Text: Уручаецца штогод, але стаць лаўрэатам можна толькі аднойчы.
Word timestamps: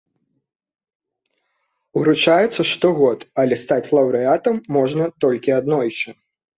Уручаецца 2.01 2.67
штогод, 2.71 3.19
але 3.45 3.55
стаць 3.67 3.89
лаўрэатам 3.95 4.55
можна 4.83 5.03
толькі 5.25 5.59
аднойчы. 5.63 6.09